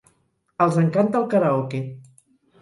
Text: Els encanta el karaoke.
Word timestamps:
Els 0.65 0.79
encanta 0.83 1.19
el 1.21 1.27
karaoke. 1.35 1.83